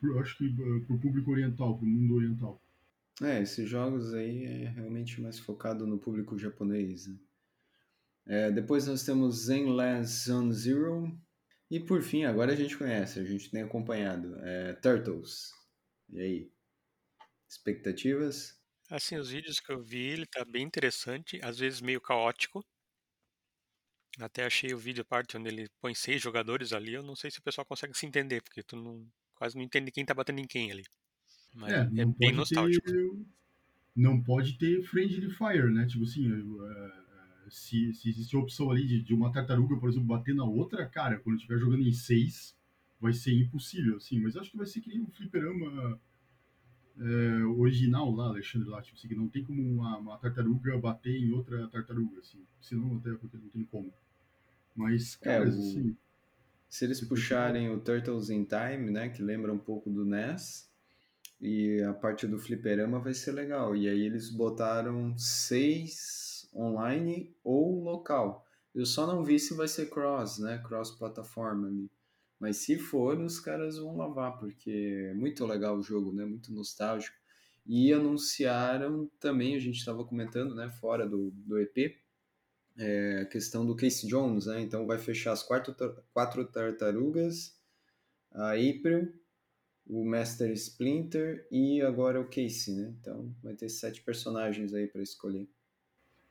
[0.00, 0.52] pro, acho que
[0.86, 2.60] pro público oriental, pro mundo oriental.
[3.22, 7.06] É, esses jogos aí é realmente mais focado no público japonês.
[7.06, 7.16] Né?
[8.26, 11.16] É, depois nós temos Zenless Zone Zero.
[11.70, 14.36] E por fim, agora a gente conhece, a gente tem acompanhado.
[14.40, 15.52] É, Turtles.
[16.10, 16.52] E aí?
[17.48, 18.60] Expectativas?
[18.90, 22.64] Assim, os vídeos que eu vi, ele tá bem interessante, às vezes meio caótico.
[24.20, 26.92] Até achei o vídeo a parte onde ele põe seis jogadores ali.
[26.92, 29.90] Eu não sei se o pessoal consegue se entender, porque tu não, quase não entende
[29.90, 30.84] quem tá batendo em quem ali.
[31.54, 32.86] Mas É, é, não bem nostálgico.
[32.86, 33.12] ter.
[33.94, 35.86] Não pode ter Friendly Fire, né?
[35.86, 39.88] Tipo assim, é, é, se, se existe a opção ali de, de uma tartaruga, por
[39.88, 42.56] exemplo, bater na outra, cara, quando estiver jogando em seis,
[43.00, 44.20] vai ser impossível, assim.
[44.20, 46.00] Mas acho que vai ser que nem um fliperama
[46.98, 51.16] é, original lá, Alexandre, lá, tipo assim, que não tem como uma, uma tartaruga bater
[51.16, 52.44] em outra tartaruga, assim.
[52.60, 53.92] Senão até porque não tem como.
[54.74, 55.96] Mas, É, cara, o- assim,
[56.68, 60.70] Se eles puxarem o Turtles in Time, né, que lembra um pouco do NES,
[61.40, 63.76] e a parte do fliperama vai ser legal.
[63.76, 68.46] E aí eles botaram seis online ou local.
[68.74, 71.90] Eu só não vi se vai ser cross, né, cross plataforma ali.
[72.40, 74.70] Mas se for, os caras vão lavar, porque
[75.10, 77.16] é muito legal o jogo, né, muito nostálgico.
[77.66, 81.96] E anunciaram também, a gente estava comentando, né, fora do, do EP,
[82.76, 84.60] é, a questão do Casey Jones, né?
[84.60, 85.74] Então vai fechar as quatro,
[86.12, 87.56] quatro tartarugas,
[88.32, 89.12] a April,
[89.86, 92.94] o Master Splinter e agora o Casey, né?
[93.00, 95.48] Então vai ter sete personagens aí para escolher.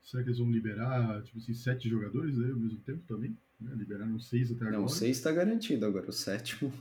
[0.03, 3.38] será que eles vão liberar, tipo assim, sete jogadores aí ao mesmo tempo também?
[3.60, 3.73] Né?
[3.75, 4.77] Liberaram seis até agora.
[4.77, 6.71] Não, seis está garantido agora, o sétimo.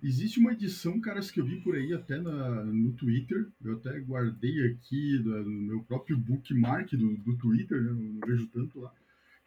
[0.01, 3.47] Existe uma edição, caras, que eu vi por aí até na, no Twitter.
[3.63, 7.91] Eu até guardei aqui da- no meu próprio bookmark do, do Twitter, né?
[7.91, 8.93] não, vejo tanto lá.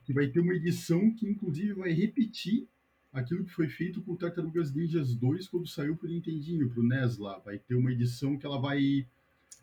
[0.04, 2.66] Que vai ter uma edição que, inclusive, vai repetir
[3.12, 7.18] aquilo que foi feito com o Tartarugas Ninjas 2 quando saiu pro Nintendinho, pro NES
[7.18, 7.38] lá.
[7.38, 9.06] Vai ter uma edição que ela vai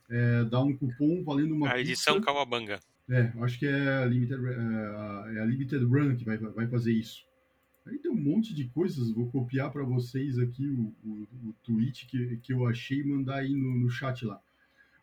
[0.10, 2.26] é, dar um cupom valendo uma A edição pizza.
[2.26, 2.80] Kawabanga.
[3.10, 6.68] É, acho que é a Limited, é, a- é a Limited Run que vai, vai
[6.68, 7.24] fazer isso.
[7.90, 12.06] Aí tem um monte de coisas, vou copiar para vocês aqui o, o, o tweet
[12.08, 14.42] que, que eu achei e mandar aí no, no chat lá.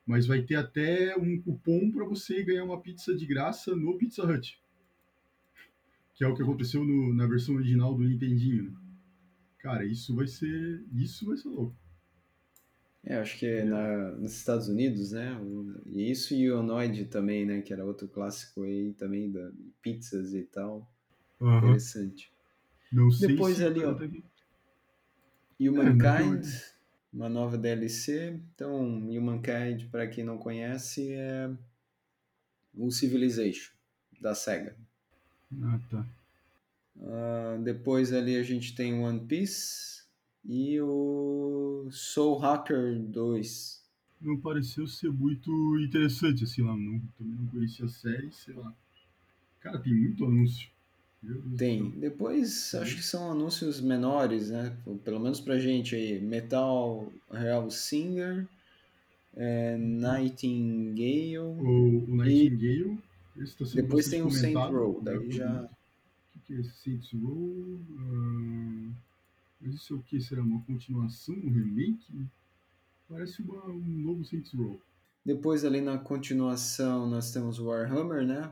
[0.07, 4.25] Mas vai ter até um cupom para você ganhar uma pizza de graça no Pizza
[4.25, 4.61] Hut.
[6.15, 8.71] Que é o que aconteceu no- na versão original do Nintendinho.
[8.71, 8.77] né?
[9.59, 10.85] Cara, isso vai ser.
[10.95, 11.75] Isso vai ser louco.
[13.03, 15.37] É, acho que é na, nos Estados Unidos, né?
[15.41, 17.61] o- e isso e o Onoid também, né?
[17.63, 19.51] Que era outro clássico aí também da
[19.83, 20.89] pizzas e tal.
[21.59, 22.33] Interessante.
[22.93, 23.91] Não sei Depois se ali, ó.
[23.93, 24.25] aqui.
[25.61, 26.73] Humankind, É,
[27.13, 28.41] uma nova DLC.
[28.55, 31.51] Então, Humankind, para quem não conhece, é
[32.75, 33.73] o Civilization
[34.21, 34.77] da SEGA.
[35.63, 36.07] Ah, tá.
[37.03, 40.05] Ah, depois ali a gente tem One Piece
[40.45, 43.85] e o Soul Hacker 2.
[44.21, 46.77] Não pareceu ser muito interessante, assim, lá.
[46.77, 48.75] Não, também não conhecia a série, sei lá.
[49.61, 50.71] Cara, tem muito anúncio.
[51.57, 51.91] Tem.
[51.91, 52.01] céu.
[52.01, 54.77] Depois acho que são anúncios menores, né?
[55.05, 56.21] Pelo menos pra gente aí.
[56.21, 58.47] Metal Real Singer,
[59.37, 61.39] é, Nightingale.
[61.39, 62.99] O, o Nightingale,
[63.39, 65.63] esse tá sendo Depois tem o Saint Row, né, daí por- já.
[65.63, 65.69] O
[66.33, 67.79] que, que é esse Saints Row?
[69.61, 70.21] Mas isso é o que?
[70.21, 72.27] Será uma continuação, um remake?
[73.09, 74.81] Parece uma- um novo Saints Row.
[75.25, 78.51] Depois ali na continuação nós temos Warhammer, né?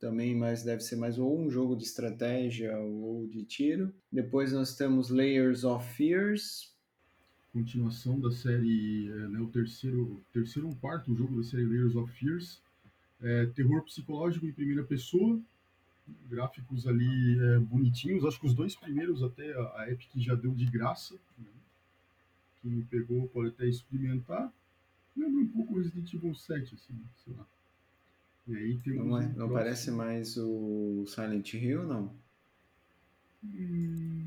[0.00, 3.92] Também, mas deve ser mais ou um jogo de estratégia ou de tiro.
[4.10, 6.74] Depois nós temos Layers of Fears.
[7.52, 12.10] Continuação da série, é, né, o terceiro, terceiro ou quarto jogo da série Layers of
[12.14, 12.62] Fears.
[13.20, 15.38] É, terror psicológico em primeira pessoa.
[16.30, 18.24] Gráficos ali é, bonitinhos.
[18.24, 21.14] Acho que os dois primeiros até a Epic já deu de graça.
[21.36, 21.44] né?
[22.62, 24.50] Quem pegou pode até experimentar.
[25.14, 27.46] Lembra um pouco Resident Evil 7, assim, sei lá.
[28.50, 32.12] E aí temos Não, é- não próximo- parece mais o Silent Hill, não?
[33.44, 34.26] Hum,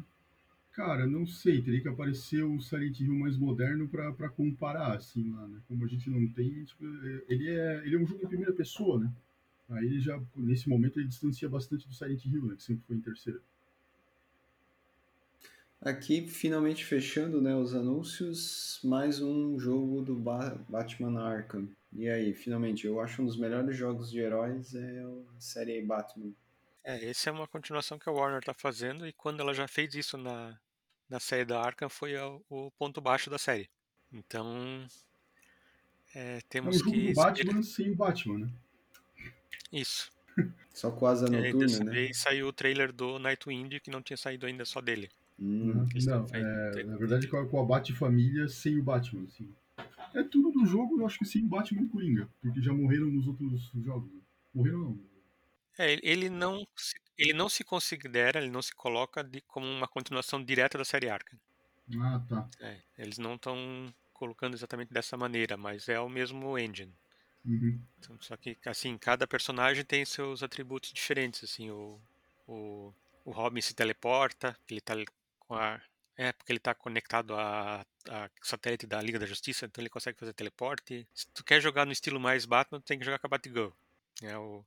[0.71, 1.61] cara, não sei.
[1.61, 5.59] Teria que aparecer o Silent Hill mais moderno pra comparar, assim, lá, né?
[5.67, 6.83] Como a gente não tem, tipo,
[7.27, 9.11] ele é, ele é um jogo em primeira pessoa, né?
[9.69, 12.55] Aí ele já, nesse momento, ele distancia bastante do Silent Hill, né?
[12.55, 13.39] Que sempre foi em terceira.
[15.85, 21.69] Aqui, finalmente fechando né, os anúncios, mais um jogo do Ba- Batman Arkham.
[21.91, 26.33] E aí, finalmente, eu acho um dos melhores jogos de heróis é a série Batman.
[26.83, 29.93] É, esse é uma continuação que a Warner tá fazendo e quando ela já fez
[29.95, 30.59] isso na,
[31.09, 33.69] na série da Arkham foi o, o ponto baixo da série.
[34.11, 34.85] Então,
[36.15, 38.53] é, É um temos jogo que do Batman sem o Batman, né?
[39.71, 40.09] isso.
[40.73, 41.97] Só com asa E aí, noturna, dessa né?
[41.97, 45.09] vez saiu o trailer do Nightwind que não tinha saído ainda só dele.
[45.39, 45.73] Hum,
[46.05, 49.49] Não, é, na verdade com com a Bat-família sem o Batman, assim.
[50.13, 53.27] É tudo do jogo, eu acho que sim, Batman e Coringa, porque já morreram nos
[53.27, 54.11] outros jogos.
[54.13, 54.21] né?
[54.53, 54.99] Morreram não.
[55.77, 59.65] É, ele- ele não, se- ele não se considera, ele não se coloca de- como
[59.67, 61.39] uma continuação direta da série Arkham.
[61.99, 62.49] Ah, tá.
[62.61, 66.93] É, eles não estão colocando exatamente dessa maneira, mas é o mesmo engine.
[67.45, 67.79] Uhum.
[67.99, 71.99] Então, só que, assim, cada personagem tem seus atributos diferentes, assim, o,
[72.47, 72.93] o,
[73.25, 74.93] o Robin se teleporta, ele tá
[75.47, 75.81] com a...
[76.15, 80.19] É, porque ele tá conectado a, a satélite da Liga da Justiça, então ele consegue
[80.19, 81.07] fazer teleporte.
[81.13, 83.71] Se tu quer jogar no estilo mais Batman, tu tem que jogar com a Batgirl.
[84.21, 84.63] É, o,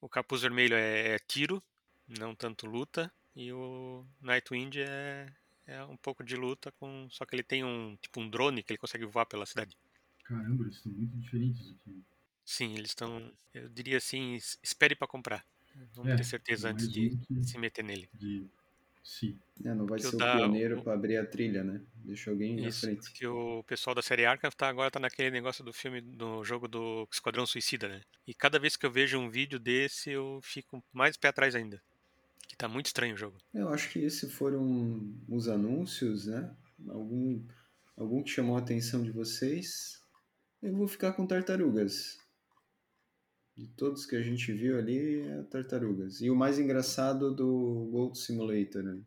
[0.00, 1.62] o Capuz Vermelho é, é tiro,
[2.08, 5.32] não tanto luta, e o Nightwind é,
[5.66, 8.72] é um pouco de luta, com só que ele tem um tipo um drone que
[8.72, 9.76] ele consegue voar pela cidade.
[10.24, 12.02] Caramba, eles estão muito diferentes aqui.
[12.44, 15.44] Sim, eles estão, eu diria assim, es- espere para comprar.
[15.94, 18.10] Vamos É, ter certeza antes de se meter nele.
[18.12, 18.48] De...
[19.02, 19.38] Sim.
[19.64, 21.80] É, não vai Que ser o da- pioneiro o- para abrir a trilha, né?
[21.94, 23.00] Deixa alguém na Isso, frente.
[23.00, 26.68] porque o pessoal da série Arkham tá, agora tá naquele negócio do filme, do jogo
[26.68, 28.02] do Esquadrão Suicida, né?
[28.26, 31.82] E cada vez que eu vejo um vídeo desse, eu fico mais pé atrás ainda.
[32.48, 33.38] Que tá muito estranho o jogo.
[33.54, 36.54] Eu acho que esses foram os anúncios, né?
[36.88, 37.42] Algum,
[37.96, 40.00] algum que chamou a atenção de vocês.
[40.62, 42.18] Eu vou ficar com tartarugas.
[43.60, 46.22] De todos que a gente viu ali, é tartarugas.
[46.22, 49.02] E o mais engraçado do Gold Simulator, né?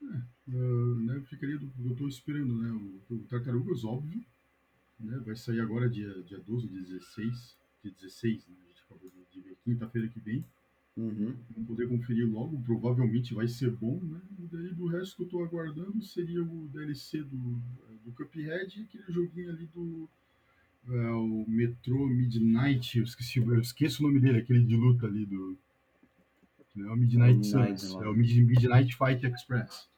[0.00, 2.70] Ah, né, eu ficaria do eu tô esperando, né?
[2.70, 4.24] O, o Tartarugas, óbvio.
[5.00, 7.58] Né, vai sair agora dia, dia 12, dia 16.
[7.82, 8.54] Dia 16, né?
[8.62, 10.44] A gente acabou de, ver quinta-feira que vem.
[10.96, 11.36] Uhum.
[11.50, 12.62] Vamos poder conferir logo.
[12.62, 14.22] Provavelmente vai ser bom, né?
[14.38, 17.60] E daí do resto que eu tô aguardando seria o DLC do,
[18.04, 20.08] do Cuphead e aquele joguinho ali do.
[20.88, 25.24] É, o Metro Midnight, eu esqueci, eu esqueço o nome dele, aquele de luta ali
[25.26, 25.56] do.
[26.76, 29.88] É o Midnight Midnight, Suns, é o Mid- Midnight Fight Express.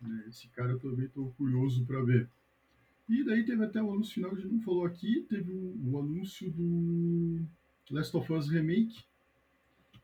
[0.00, 2.28] Né, Esse cara eu também tô curioso para ver.
[3.08, 5.98] E daí teve até o anúncio final, a gente não falou aqui, teve o, o
[5.98, 7.40] anúncio do
[7.90, 9.02] Last of Us Remake.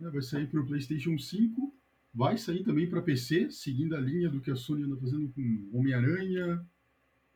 [0.00, 1.72] né, vai sair para o PlayStation 5,
[2.12, 5.68] vai sair também para PC, seguindo a linha do que a Sony anda fazendo com
[5.72, 6.66] Homem-Aranha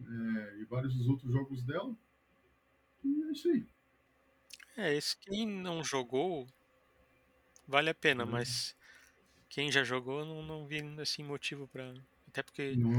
[0.01, 1.95] é, e vários dos outros jogos dela.
[3.05, 3.67] E é isso aí.
[4.79, 6.47] É, esse quem não jogou,
[7.67, 8.31] vale a pena, Uhum.
[8.33, 8.75] mas
[9.49, 11.95] quem já jogou não, não vi assim motivo pra.
[12.29, 12.93] Até porque Não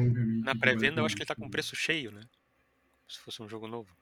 [0.43, 2.21] na pré-venda eu acho que ele tá com preço cheio, né?
[3.07, 3.95] Se fosse um jogo novo.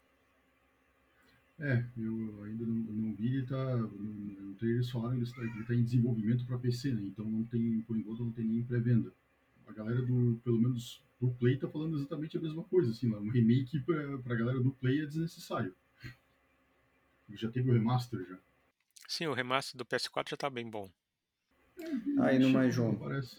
[1.59, 3.77] É, eu ainda não, não vi, ele tá.
[3.77, 7.01] No, no trailer eles falaram que ele está, ele tá em desenvolvimento para PC, né?
[7.03, 9.11] Então não tem, por enquanto, não tem nem pré-venda.
[9.65, 13.19] A galera do, pelo menos do Play, tá falando exatamente a mesma coisa, assim, lá,
[13.19, 15.75] um remake pra, pra galera do Play é desnecessário.
[17.33, 18.37] Já teve o remaster já.
[19.07, 20.89] Sim, o remaster do PS4 já tá bem bom.
[22.19, 22.75] Ah, e no mais.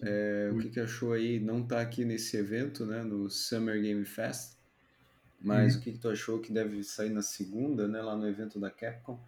[0.02, 1.40] É, o que, que achou aí?
[1.40, 3.02] Não tá aqui nesse evento, né?
[3.02, 4.56] No Summer Game Fest.
[5.40, 5.80] Mas Uhum.
[5.80, 8.00] o que, que tu achou que deve sair na segunda, né?
[8.00, 9.20] Lá no evento da Capcom.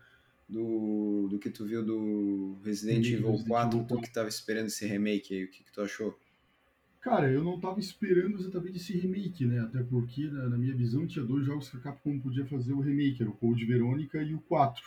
[0.48, 4.66] Do, do que tu viu do Resident Evil Resident 4, Evil tu que tava esperando
[4.66, 6.18] esse remake aí, o que, que tu achou?
[7.00, 9.60] Cara, eu não tava esperando exatamente esse remake, né?
[9.60, 12.80] Até porque, na, na minha visão, tinha dois jogos que a Capcom podia fazer o
[12.80, 14.84] remake, era o Code Verônica e o 4.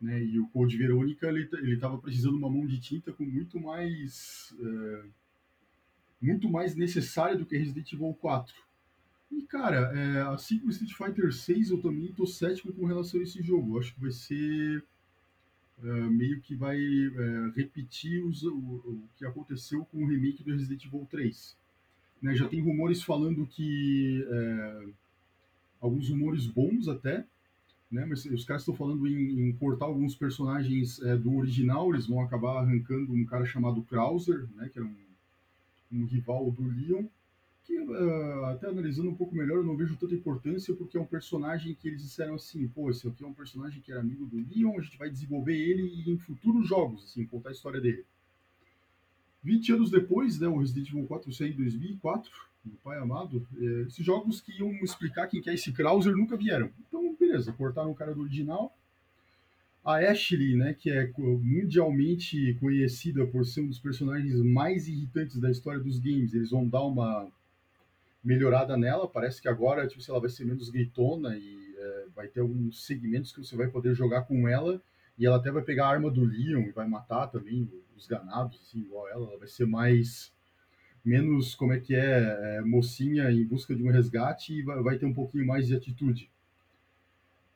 [0.00, 0.22] Né?
[0.24, 3.58] E o Code Verônica, ele, ele tava precisando de uma mão de tinta com muito
[3.60, 4.54] mais...
[4.60, 5.04] é,
[6.20, 8.54] muito mais necessária do que Resident Evil 4.
[9.32, 13.24] E, cara, é, assim como Street Fighter 6, eu também tô cético com relação a
[13.24, 13.74] esse jogo.
[13.74, 14.84] Eu acho que vai ser...
[15.82, 20.52] é, meio que vai é, repetir os- o, o que aconteceu com o remake do
[20.52, 21.56] Resident Evil 3
[22.22, 24.86] né, já tem rumores falando que é,
[25.80, 27.24] alguns rumores bons até,
[27.90, 32.20] né, mas os caras estão falando em, em cortar alguns personagens do original, eles vão
[32.20, 34.96] acabar arrancando um cara chamado Krauser, né, que era um,
[35.92, 37.04] um rival do Leon,
[37.64, 41.06] que é, até analisando um pouco melhor eu não vejo tanta importância porque é um
[41.06, 44.36] personagem que eles disseram assim, pô, esse aqui é um personagem que era amigo do
[44.36, 48.04] Leon, a gente vai desenvolver ele em futuros jogos, assim, contar a história dele.
[49.44, 52.30] 20 anos depois, né, o Resident Evil 4 saiu em 2004,
[52.64, 56.36] meu pai amado, é, esses jogos que iam explicar quem que é esse Krauser nunca
[56.36, 56.70] vieram.
[56.86, 58.76] Então, beleza, cortaram o cara do original.
[59.84, 65.50] A Ashley, né, que é mundialmente conhecida por ser um dos personagens mais irritantes da
[65.50, 67.28] história dos games, eles vão dar uma
[68.22, 69.08] melhorada nela.
[69.08, 73.32] Parece que agora, tipo, lá, vai ser menos gritona e é, vai ter alguns segmentos
[73.32, 74.80] que você vai poder jogar com ela
[75.18, 78.60] e ela até vai pegar a arma do Leon e vai matar também os ganados,
[78.62, 79.28] assim, igual ela.
[79.28, 80.32] Ela vai ser mais.
[81.04, 84.98] menos, como é que é, é, mocinha em busca de um resgate e vai, vai
[84.98, 86.30] ter um pouquinho mais de atitude.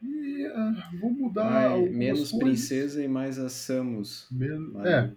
[0.03, 2.39] E ah, vou mudar algumas menos coisas.
[2.39, 4.27] princesa e mais a Samus.
[4.31, 5.13] Men- Mas- É,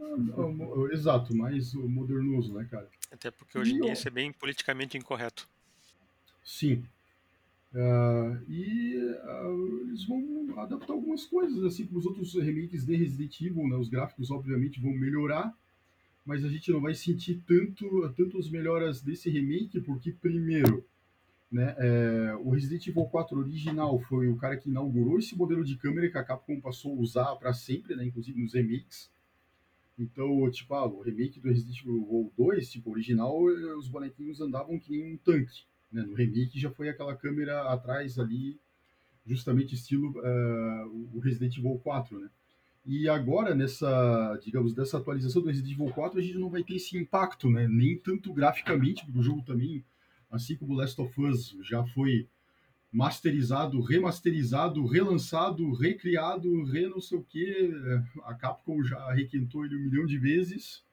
[0.00, 2.88] ah, ah, exato, mais modernoso, né, cara?
[3.14, 5.48] Até porque hoje em dia isso é bem politicamente incorreto.
[6.44, 6.84] Sim.
[7.72, 13.40] Uh, e uh, eles vão adaptar algumas coisas, assim como os outros remakes de Resident
[13.40, 13.76] Evil, né?
[13.76, 15.56] Os gráficos, obviamente, vão melhorar,
[16.26, 20.84] mas a gente não vai sentir tanto, tanto as melhoras desse remake, porque, primeiro,
[21.50, 25.76] né, é, o Resident Evil 4 original foi o cara que inaugurou esse modelo de
[25.76, 29.08] câmera que a Capcom passou a usar para sempre, né, inclusive nos remakes.
[29.98, 33.44] Então, tipo, ah, o remake do Resident Evil 2, tipo, original,
[33.78, 35.64] os bonequinhos andavam que nem um tanque.
[35.92, 36.02] Né?
[36.02, 38.58] No remake já foi aquela câmera atrás ali,
[39.24, 42.28] justamente estilo uh, o Resident Evil 4, né?
[42.86, 46.74] E agora, nessa, digamos, dessa atualização do Resident Evil 4, a gente não vai ter
[46.74, 47.66] esse impacto, né?
[47.66, 49.82] Nem tanto graficamente, porque o jogo também,
[50.30, 52.28] assim como Last of Us já foi
[52.94, 57.72] masterizado, remasterizado, relançado, recriado, re não sei o que.
[58.22, 60.84] A Capcom já requentou ele um milhão de vezes.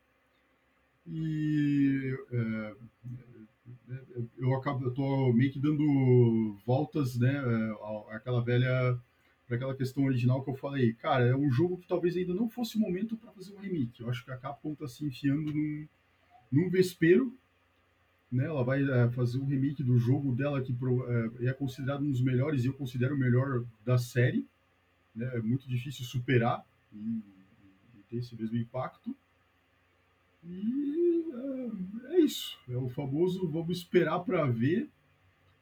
[1.05, 2.75] E é,
[4.39, 8.99] eu acabo, tô meio que dando voltas, né, é, aquela velha,
[9.45, 10.93] para aquela questão original que eu falei.
[10.93, 14.01] Cara, é um jogo que talvez ainda não fosse o momento para fazer um remake.
[14.01, 15.87] Eu acho que a Capcom tá se enfiando num,
[16.51, 17.37] num vespeiro
[18.31, 18.45] né?
[18.45, 20.73] Ela vai é, fazer um remake do jogo dela que
[21.41, 24.47] é, é, considerado um dos melhores e eu considero o melhor da série.
[25.13, 25.29] Né?
[25.33, 29.13] É muito difícil superar e, e ter esse mesmo impacto.
[30.43, 32.57] E é, é, isso.
[32.69, 34.89] É o famoso vamos esperar para ver.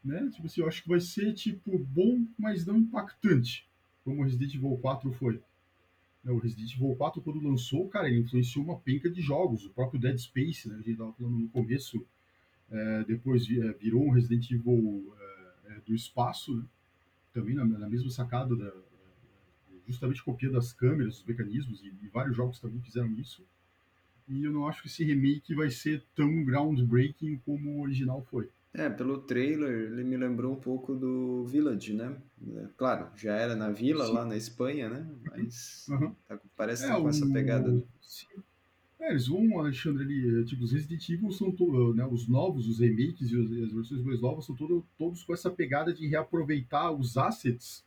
[0.04, 0.30] Né?
[0.34, 3.68] Tipo assim, eu acho que vai ser tipo bom, mas não impactante,
[4.06, 5.42] como Resident Evil 4 foi.
[6.24, 9.66] Né, o Resident Evil 4, quando lançou, cara, ele influenciou uma penca de jogos.
[9.66, 10.76] O próprio Dead Space, né?
[10.76, 12.06] A gente tava falando no começo
[12.72, 16.64] é, depois é, virou um Resident Evil é, é, do espaço, né?
[17.34, 18.72] também na, na, mesma sacada, da,
[19.88, 23.44] justamente copiando as câmeras, os mecanismos, e, e, vários jogos também fizeram isso.
[24.28, 28.50] E eu não acho que esse remake vai ser tão groundbreaking como o original foi.
[28.72, 32.16] É, pelo trailer ele me lembrou um pouco do Village, né?
[32.78, 34.14] Claro, já era na vila Sim.
[34.14, 35.10] lá na Espanha, né?
[35.26, 36.14] Mas uhum.
[36.28, 37.10] tá, parece que tá com o...
[37.10, 37.72] essa pegada.
[37.72, 37.82] Né?
[38.00, 38.28] Sim.
[39.00, 42.80] É, eles vão, Alexandre, ali, tipo, os Resident Evil são todos, né, os novos, os
[42.80, 47.18] remakes e as versões mais novas são todo, todos com essa pegada de reaproveitar os
[47.18, 47.86] assets,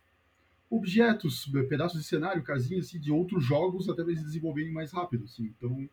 [0.70, 5.52] objetos, pedaços de cenário, casinhas assim, de outros jogos até eles desenvolverem mais rápido, assim.
[5.56, 5.86] Então,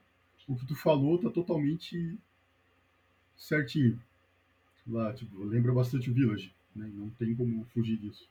[0.48, 2.18] o que tu falou tá totalmente
[3.36, 4.00] certinho.
[4.88, 6.90] Lá, tipo, lembra bastante o Village, né?
[6.94, 8.28] Não tem como fugir disso.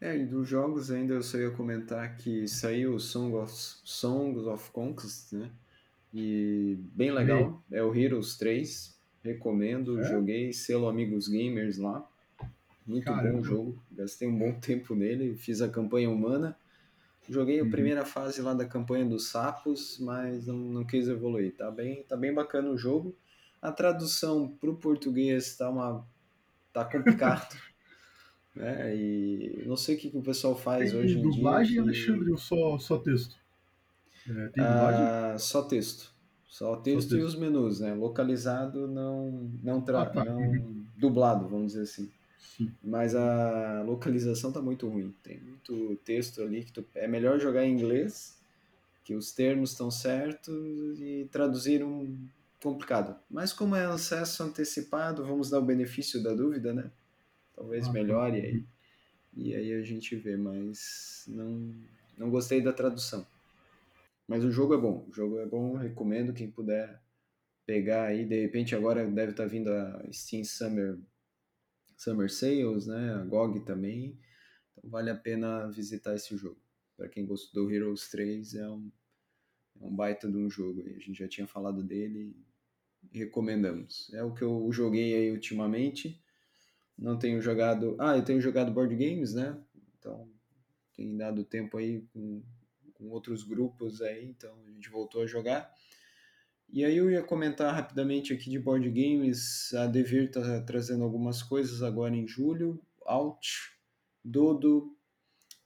[0.00, 4.46] É, e dos jogos ainda eu só ia comentar que saiu o Song of, Songs
[4.46, 5.50] of Conquest, né?
[6.14, 10.04] E bem legal, é o Heroes 3, recomendo, é?
[10.08, 12.08] joguei, selo Amigos Gamers lá,
[12.86, 13.36] muito Caramba.
[13.36, 16.56] bom jogo, gastei um bom tempo nele, fiz a campanha humana,
[17.28, 17.70] joguei a uhum.
[17.70, 22.16] primeira fase lá da campanha dos sapos, mas não, não quis evoluir, tá bem, tá
[22.16, 23.14] bem bacana o jogo,
[23.60, 26.06] a tradução para o português tá uma
[26.72, 27.54] tá complicado,
[28.58, 28.96] Né?
[28.96, 31.30] E não sei o que, que o pessoal faz tem hoje em dia.
[31.30, 33.36] dublagem, Alexandre, ou só, só texto?
[34.28, 35.00] É, tem dublagem?
[35.00, 36.12] Ah, só texto.
[36.48, 37.94] Só texto, só texto e os menus, né?
[37.94, 40.02] Localizado, não, não, tra...
[40.02, 40.24] Ah, tá.
[40.24, 40.84] não uhum.
[40.96, 42.10] dublado, vamos dizer assim.
[42.56, 42.72] Sim.
[42.82, 45.14] Mas a localização tá muito ruim.
[45.22, 46.84] Tem muito texto ali que tu...
[46.96, 48.36] é melhor jogar em inglês,
[49.04, 52.18] que os termos estão certos e traduzir um
[52.60, 53.14] complicado.
[53.30, 56.90] Mas como é acesso antecipado, vamos dar o benefício da dúvida, né?
[57.58, 58.64] Talvez ah, melhore aí.
[59.36, 61.74] E aí a gente vê, mas não,
[62.16, 63.26] não gostei da tradução.
[64.26, 67.02] Mas o jogo é bom, o jogo é bom, recomendo quem puder
[67.66, 70.98] pegar aí, de repente agora deve estar tá vindo a Steam Summer
[71.96, 73.14] Summer Sales, né?
[73.14, 74.18] A GOG também.
[74.72, 76.60] Então vale a pena visitar esse jogo.
[76.96, 78.90] Para quem gostou do Heroes 3, é um,
[79.80, 80.82] é um baita de um jogo.
[80.82, 82.36] A gente já tinha falado dele
[83.12, 84.12] recomendamos.
[84.12, 86.20] É o que eu joguei aí ultimamente
[86.98, 87.96] não tenho jogado.
[87.98, 89.56] Ah, eu tenho jogado board games, né?
[89.98, 90.28] Então,
[90.94, 92.42] tem dado tempo aí com,
[92.94, 95.72] com outros grupos aí, então a gente voltou a jogar.
[96.70, 99.72] E aí eu ia comentar rapidamente aqui de board games.
[99.74, 102.82] A Devir está trazendo algumas coisas agora em julho.
[103.06, 103.48] Out,
[104.22, 104.94] Dodo,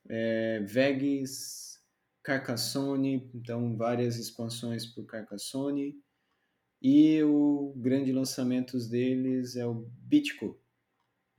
[0.09, 1.81] é, Vegas,
[2.23, 5.97] Carcassonne, então várias expansões por Carcassonne.
[6.81, 10.62] E o grande lançamento deles é o Bitco,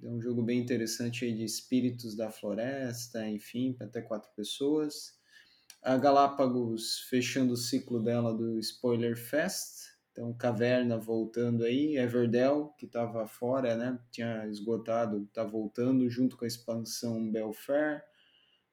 [0.03, 5.13] é um jogo bem interessante de espíritos da floresta, enfim, para até quatro pessoas.
[5.81, 9.93] A Galápagos fechando o ciclo dela do Spoiler Fest.
[10.11, 11.97] Então, Caverna voltando aí.
[11.97, 13.97] Everdell, que estava fora, né?
[14.11, 18.03] Tinha esgotado, está voltando junto com a expansão Belfair.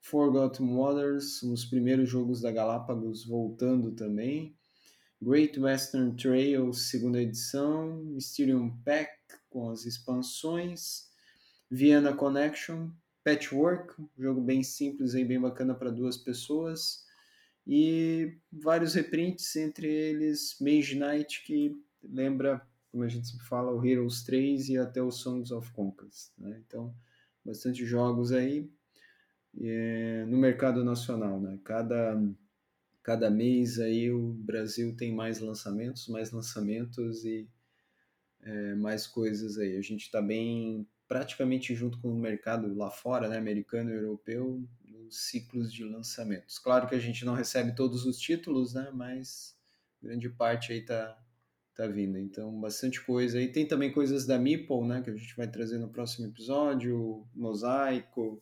[0.00, 4.56] Forgotten Waters, um dos primeiros jogos da Galápagos voltando também.
[5.22, 8.02] Great Western Trail, segunda edição.
[8.04, 9.12] Mysterium Pack
[9.48, 11.09] com as expansões.
[11.70, 12.90] Vienna Connection,
[13.22, 17.04] Patchwork, um jogo bem simples e bem bacana para duas pessoas.
[17.66, 23.86] E vários reprints, entre eles Mage Knight, que lembra, como a gente sempre fala, o
[23.86, 26.32] Heroes 3 e até o Songs of Conquest.
[26.36, 26.60] Né?
[26.66, 26.92] Então,
[27.44, 28.68] bastante jogos aí
[29.60, 31.40] é, no mercado nacional.
[31.40, 31.60] Né?
[31.62, 32.20] Cada,
[33.02, 37.48] cada mês aí o Brasil tem mais lançamentos, mais lançamentos e
[38.42, 39.76] é, mais coisas aí.
[39.76, 44.64] A gente está bem praticamente junto com o mercado lá fora, né, americano e europeu,
[44.84, 46.56] nos ciclos de lançamentos.
[46.56, 49.58] Claro que a gente não recebe todos os títulos, né, mas
[50.00, 51.20] grande parte aí tá
[51.74, 52.16] tá vindo.
[52.16, 53.50] Então, bastante coisa aí.
[53.50, 58.40] Tem também coisas da Meeple, né, que a gente vai trazer no próximo episódio, Mosaico,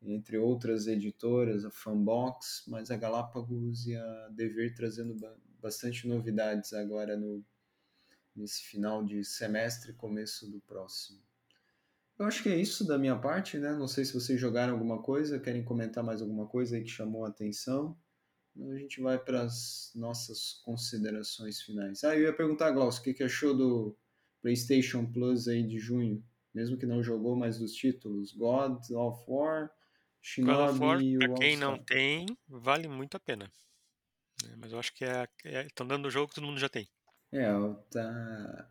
[0.00, 5.16] entre outras editoras, a Fanbox, mas a Galápagos e a Dever trazendo
[5.60, 7.44] bastante novidades agora no
[8.36, 11.27] nesse final de semestre, começo do próximo.
[12.18, 13.72] Eu acho que é isso da minha parte, né?
[13.72, 17.24] Não sei se vocês jogaram alguma coisa, querem comentar mais alguma coisa aí que chamou
[17.24, 17.96] a atenção.
[18.72, 22.02] A gente vai para as nossas considerações finais.
[22.02, 23.96] Ah, eu ia perguntar, Glaucio, o que, que achou do
[24.42, 26.24] PlayStation Plus aí de junho?
[26.52, 28.32] Mesmo que não jogou mais dos títulos.
[28.32, 29.70] God of War,
[30.20, 33.48] Shinobi War, e o Pra quem não tem, vale muito a pena.
[34.44, 35.28] É, mas eu acho que é,
[35.66, 36.88] estão é, dando o jogo que todo mundo já tem.
[37.32, 37.46] É,
[37.90, 38.70] tá.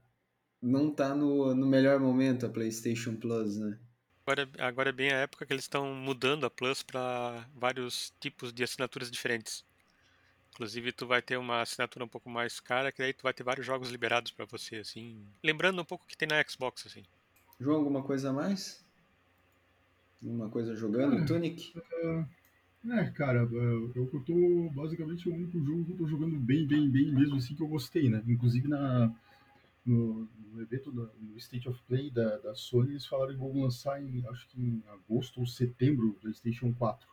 [0.61, 3.77] Não tá no, no melhor momento a PlayStation Plus, né?
[4.25, 8.51] Agora, agora é bem a época que eles estão mudando a Plus para vários tipos
[8.51, 9.63] de assinaturas diferentes.
[10.51, 13.43] Inclusive, tu vai ter uma assinatura um pouco mais cara, que daí tu vai ter
[13.43, 15.23] vários jogos liberados para você, assim.
[15.43, 17.03] Lembrando um pouco o que tem na Xbox, assim.
[17.59, 18.83] João, alguma coisa a mais?
[20.21, 21.25] Alguma coisa jogando?
[21.25, 21.73] Tunic?
[21.77, 22.25] Uh,
[22.91, 26.89] é, cara, eu, eu tô basicamente o único jogo que eu tô jogando bem, bem,
[26.89, 28.23] bem mesmo assim que eu gostei, né?
[28.27, 29.13] Inclusive na,
[29.87, 33.61] no, no evento do no State of Play da, da Sony, eles falaram que vão
[33.61, 37.07] lançar em, acho que em agosto ou setembro, o PlayStation 4.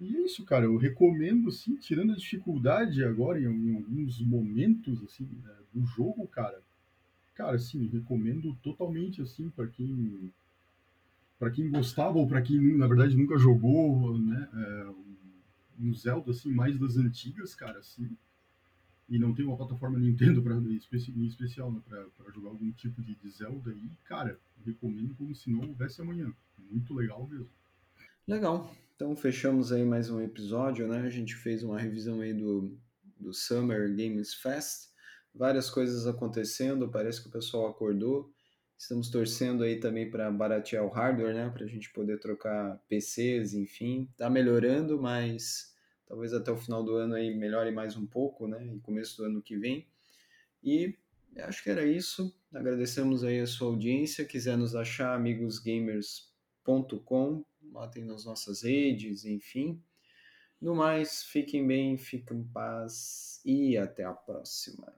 [0.00, 5.02] E é isso, cara, eu recomendo, assim, tirando a dificuldade agora em, em alguns momentos,
[5.02, 6.62] assim, né, do jogo, cara,
[7.34, 10.32] cara, assim, recomendo totalmente, assim, para quem
[11.38, 14.90] para quem gostava ou para quem na verdade nunca jogou, né, é,
[15.78, 18.16] um Zelda assim mais das antigas, cara, assim,
[19.08, 23.14] e não tem uma plataforma Nintendo para em especial né, para jogar algum tipo de,
[23.14, 26.32] de Zelda aí, cara, recomendo como se não houvesse amanhã.
[26.70, 27.48] Muito legal mesmo.
[28.26, 28.70] Legal.
[28.94, 31.00] Então fechamos aí mais um episódio, né?
[31.00, 32.76] A gente fez uma revisão aí do,
[33.18, 34.88] do Summer Games Fest.
[35.34, 38.30] Várias coisas acontecendo, parece que o pessoal acordou.
[38.76, 41.48] Estamos torcendo aí também para baratear o hardware, né?
[41.48, 44.08] Para a gente poder trocar PCs, enfim.
[44.16, 45.74] Tá melhorando, mas
[46.08, 48.66] talvez até o final do ano aí melhore mais um pouco, né?
[48.74, 49.86] E começo do ano que vem.
[50.62, 50.96] E
[51.36, 52.34] acho que era isso.
[52.52, 54.24] Agradecemos aí a sua audiência.
[54.24, 57.44] Quiser nos achar, amigosgamers.com.
[57.70, 59.82] Lá nas nossas redes, enfim.
[60.60, 64.92] No mais, fiquem bem, fiquem em paz e até a próxima.